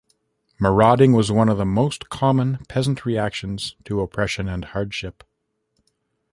[0.59, 5.23] Marauding was one of the most common peasant reactions to oppression and hardship.